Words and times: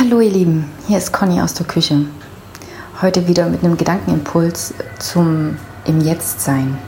Hallo 0.00 0.20
ihr 0.20 0.30
Lieben, 0.30 0.64
hier 0.86 0.96
ist 0.96 1.12
Conny 1.12 1.40
aus 1.42 1.54
der 1.54 1.66
Küche. 1.66 2.06
Heute 3.02 3.26
wieder 3.26 3.48
mit 3.48 3.64
einem 3.64 3.76
Gedankenimpuls 3.76 4.72
zum 5.00 5.56
im 5.86 6.00
Jetzt 6.00 6.40
sein, 6.40 6.78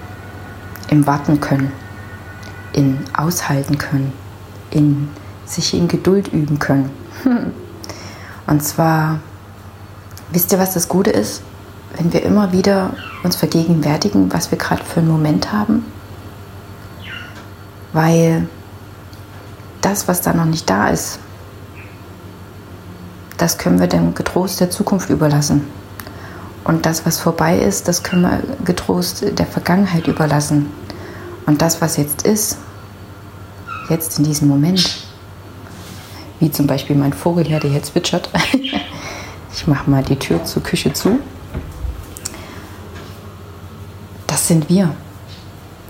im 0.90 1.08
Warten 1.08 1.40
können, 1.40 1.72
in 2.72 3.00
aushalten 3.12 3.78
können, 3.78 4.12
in 4.70 5.08
sich 5.44 5.74
in 5.74 5.88
Geduld 5.88 6.28
üben 6.28 6.60
können. 6.60 6.88
Und 8.46 8.62
zwar, 8.62 9.18
wisst 10.30 10.52
ihr, 10.52 10.60
was 10.60 10.74
das 10.74 10.88
Gute 10.88 11.10
ist? 11.10 11.42
Wenn 11.96 12.12
wir 12.12 12.22
immer 12.22 12.52
wieder 12.52 12.94
uns 13.24 13.34
vergegenwärtigen, 13.34 14.32
was 14.32 14.52
wir 14.52 14.58
gerade 14.58 14.84
für 14.84 15.00
einen 15.00 15.08
Moment 15.08 15.52
haben. 15.52 15.84
Weil 17.92 18.46
das, 19.80 20.06
was 20.06 20.20
da 20.20 20.32
noch 20.32 20.44
nicht 20.44 20.70
da 20.70 20.90
ist, 20.90 21.18
das 23.40 23.56
können 23.56 23.80
wir 23.80 23.86
dem 23.86 24.14
getrost 24.14 24.60
der 24.60 24.68
Zukunft 24.68 25.08
überlassen. 25.08 25.66
Und 26.62 26.84
das, 26.84 27.06
was 27.06 27.18
vorbei 27.18 27.58
ist, 27.58 27.88
das 27.88 28.02
können 28.02 28.22
wir 28.22 28.42
getrost 28.66 29.24
der 29.38 29.46
Vergangenheit 29.46 30.06
überlassen. 30.08 30.66
Und 31.46 31.62
das, 31.62 31.80
was 31.80 31.96
jetzt 31.96 32.26
ist, 32.26 32.58
jetzt 33.88 34.18
in 34.18 34.24
diesem 34.24 34.46
Moment, 34.46 35.06
wie 36.38 36.50
zum 36.50 36.66
Beispiel 36.66 36.96
mein 36.96 37.14
Vogel 37.14 37.46
hier, 37.46 37.60
der 37.60 37.70
jetzt 37.70 37.92
zwitschert. 37.92 38.28
ich 39.54 39.66
mache 39.66 39.88
mal 39.88 40.02
die 40.02 40.16
Tür 40.16 40.44
zur 40.44 40.62
Küche 40.62 40.92
zu. 40.92 41.18
Das 44.26 44.46
sind 44.46 44.68
wir. 44.68 44.94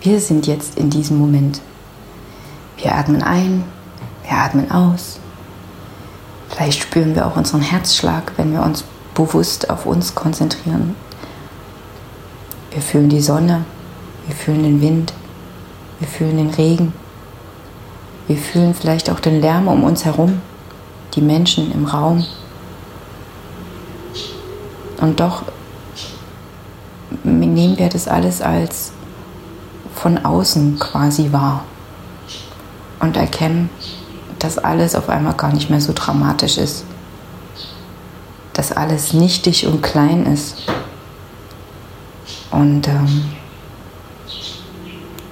Wir 0.03 0.21
sind 0.21 0.47
jetzt 0.47 0.79
in 0.79 0.89
diesem 0.89 1.19
Moment. 1.19 1.61
Wir 2.77 2.95
atmen 2.95 3.25
ein, 3.25 3.65
wir 4.23 4.39
atmen 4.39 4.71
aus. 4.71 5.19
Vielleicht 6.51 6.83
spüren 6.83 7.15
wir 7.15 7.27
auch 7.27 7.37
unseren 7.37 7.63
Herzschlag, 7.63 8.33
wenn 8.37 8.53
wir 8.53 8.63
uns 8.63 8.85
bewusst 9.15 9.71
auf 9.71 9.87
uns 9.87 10.15
konzentrieren. 10.15 10.95
Wir 12.71 12.83
fühlen 12.83 13.09
die 13.09 13.21
Sonne, 13.21 13.65
wir 14.27 14.37
fühlen 14.37 14.63
den 14.63 14.81
Wind, 14.81 15.13
wir 15.99 16.09
fühlen 16.09 16.37
den 16.37 16.51
Regen, 16.51 16.93
wir 18.27 18.37
fühlen 18.37 18.75
vielleicht 18.75 19.11
auch 19.11 19.21
den 19.21 19.41
Lärm 19.41 19.69
um 19.69 19.85
uns 19.85 20.05
herum, 20.05 20.41
die 21.15 21.21
Menschen 21.21 21.73
im 21.73 21.87
Raum. 21.87 22.25
Und 25.01 25.19
doch 25.19 25.43
nehmen 27.25 27.79
wir 27.79 27.89
das 27.89 28.07
alles 28.07 28.41
als 28.41 28.93
von 29.95 30.19
außen 30.19 30.79
quasi 30.79 31.33
wahr 31.33 31.65
und 33.01 33.17
erkennen, 33.17 33.71
dass 34.41 34.59
alles 34.59 34.95
auf 34.95 35.09
einmal 35.09 35.35
gar 35.35 35.53
nicht 35.53 35.71
mehr 35.71 35.81
so 35.81 35.93
dramatisch 35.95 36.59
ist. 36.59 36.85
Dass 38.55 38.73
alles 38.73 39.13
nichtig 39.13 39.67
und 39.67 39.83
klein 39.83 40.27
ist. 40.27 40.57
Und 42.51 42.89
ähm, 42.89 43.31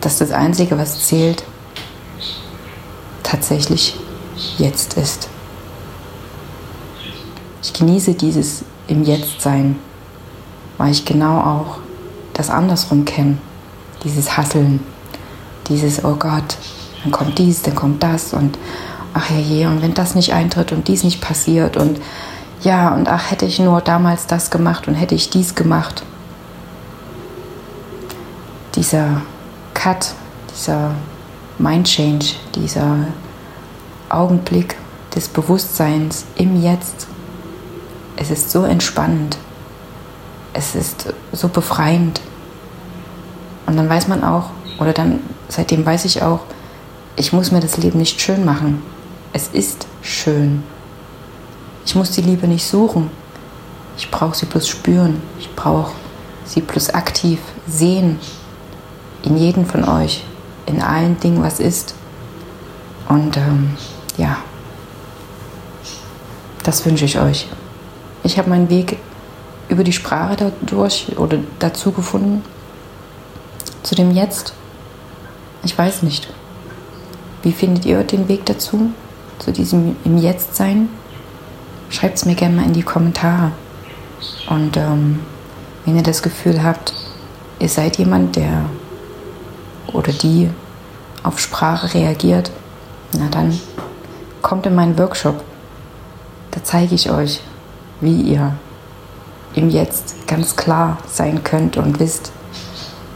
dass 0.01 0.19
das 0.19 0.31
Einzige, 0.31 0.79
was 0.79 1.07
zählt, 1.07 1.43
tatsächlich 3.23 3.97
jetzt 4.59 4.95
ist. 4.95 5.29
Ich 7.63 7.73
genieße 7.73 8.15
dieses 8.15 8.65
im 8.87 9.05
Jetzt-Sein, 9.05 9.79
weil 10.77 10.93
ich 10.93 11.05
genau 11.05 11.41
auch 11.41 11.79
das 12.35 12.51
andersrum 12.51 13.05
kenne. 13.05 13.39
Dieses 14.05 14.37
Hasseln, 14.37 14.81
dieses, 15.69 16.05
oh 16.05 16.15
Gott, 16.15 16.57
dann 17.03 17.13
kommt 17.13 17.39
dies, 17.39 17.63
dann 17.63 17.75
kommt 17.75 18.03
das 18.03 18.33
und 18.33 18.57
ach 19.19 19.31
je, 19.31 19.67
und 19.67 19.83
wenn 19.83 19.95
das 19.95 20.15
nicht 20.15 20.33
eintritt 20.33 20.71
und 20.73 20.87
dies 20.87 21.03
nicht 21.03 21.21
passiert 21.21 21.77
und 21.77 22.01
ja, 22.63 22.95
und 22.95 23.09
ach, 23.09 23.31
hätte 23.31 23.47
ich 23.47 23.59
nur 23.59 23.81
damals 23.81 24.27
das 24.27 24.51
gemacht 24.51 24.89
und 24.89 24.95
hätte 24.95 25.15
ich 25.15 25.31
dies 25.31 25.55
gemacht. 25.55 26.03
Dieser 28.75 29.23
Cut, 29.75 30.15
dieser 30.53 30.93
Mind 31.59 31.87
Change, 31.87 32.35
dieser 32.55 32.97
Augenblick 34.09 34.77
des 35.15 35.29
Bewusstseins 35.29 36.25
im 36.37 36.61
Jetzt. 36.61 37.07
Es 38.17 38.31
ist 38.31 38.51
so 38.51 38.65
entspannend. 38.65 39.39
Es 40.53 40.75
ist 40.75 41.15
so 41.33 41.49
befreiend. 41.49 42.21
Und 43.67 43.77
dann 43.77 43.89
weiß 43.89 44.09
man 44.09 44.25
auch, 44.25 44.51
oder 44.81 44.93
dann 44.93 45.21
seitdem 45.49 45.87
weiß 45.87 46.05
ich 46.05 46.23
auch, 46.23 46.41
ich 47.15 47.33
muss 47.33 47.53
mir 47.53 47.61
das 47.61 47.77
Leben 47.77 47.99
nicht 47.99 48.21
schön 48.21 48.45
machen. 48.45 48.83
Es 49.33 49.49
ist 49.49 49.87
schön. 50.03 50.63
Ich 51.85 51.95
muss 51.95 52.11
die 52.11 52.23
Liebe 52.23 52.47
nicht 52.47 52.67
suchen. 52.67 53.11
Ich 53.97 54.11
brauche 54.11 54.37
sie 54.37 54.47
bloß 54.47 54.69
spüren. 54.69 55.23
Ich 55.39 55.55
brauche 55.55 55.93
sie 56.45 56.61
bloß 56.61 56.91
aktiv 56.91 57.41
sehen. 57.67 58.19
In 59.23 59.37
jedem 59.37 59.67
von 59.67 59.85
euch. 59.85 60.25
In 60.67 60.83
allen 60.83 61.19
Dingen, 61.21 61.43
was 61.43 61.61
ist. 61.61 61.95
Und 63.09 63.37
ähm, 63.37 63.77
ja, 64.17 64.39
das 66.63 66.85
wünsche 66.85 67.07
ich 67.07 67.19
euch. 67.19 67.49
Ich 68.23 68.39
habe 68.39 68.51
meinen 68.51 68.69
Weg 68.69 68.99
über 69.69 69.85
die 69.85 69.93
Sprache 69.93 70.37
dadurch 70.37 71.17
oder 71.17 71.39
dazu 71.59 71.93
gefunden. 71.93 72.45
Zu 73.83 73.95
dem 73.95 74.11
Jetzt. 74.11 74.53
Ich 75.65 75.77
weiß 75.77 76.03
nicht. 76.03 76.29
Wie 77.43 77.53
findet 77.53 77.87
ihr 77.87 78.03
den 78.05 78.29
Weg 78.29 78.45
dazu? 78.47 78.93
Zu 79.39 79.53
diesem 79.53 79.97
im 80.05 80.19
Jetzt 80.19 80.57
sein, 80.57 80.89
schreibt 81.91 82.19
es 82.19 82.25
mir 82.25 82.35
gerne 82.35 82.57
mal 82.57 82.67
in 82.67 82.73
die 82.73 82.83
Kommentare. 82.83 83.53
Und 84.49 84.77
ähm, 84.77 85.21
wenn 85.85 85.97
ihr 85.97 86.03
das 86.03 86.23
Gefühl 86.23 86.63
habt, 86.63 86.93
ihr 87.59 87.69
seid 87.69 87.99
jemand, 87.99 88.37
der 88.37 88.65
oder 89.93 90.13
die 90.13 90.51
auf 91.23 91.39
Sprache 91.39 91.95
reagiert, 91.95 92.51
na 93.13 93.29
dann 93.31 93.59
kommt 94.43 94.67
in 94.67 94.75
meinen 94.75 94.99
Workshop. 94.99 95.43
Da 96.51 96.61
zeige 96.63 96.95
ich 96.95 97.11
euch, 97.11 97.41
wie 98.01 98.21
ihr 98.21 98.55
im 99.55 99.71
Jetzt 99.71 100.27
ganz 100.27 100.57
klar 100.57 100.99
sein 101.07 101.43
könnt 101.43 101.77
und 101.77 101.99
wisst, 102.01 102.33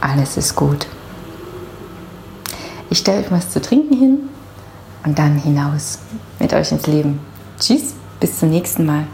alles 0.01 0.37
ist 0.37 0.55
gut. 0.55 0.87
Ich 2.89 2.99
stelle 2.99 3.23
euch 3.23 3.31
was 3.31 3.49
zu 3.49 3.61
trinken 3.61 3.97
hin 3.97 4.29
und 5.05 5.17
dann 5.19 5.37
hinaus 5.37 5.99
mit 6.39 6.53
euch 6.53 6.71
ins 6.71 6.87
Leben. 6.87 7.19
Tschüss, 7.59 7.93
bis 8.19 8.39
zum 8.39 8.49
nächsten 8.49 8.85
Mal. 8.85 9.05